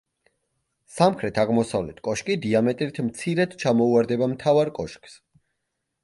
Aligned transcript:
სამხრეთ-აღმოსავლეთ 0.93 1.99
კოშკი, 2.07 2.37
დიამეტრით, 2.45 3.01
მცირედ 3.09 3.53
ჩამოუვარდება 3.65 4.31
მთავარ 4.33 4.73
კოშკს. 4.79 5.19